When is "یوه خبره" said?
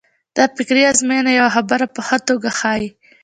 1.39-1.85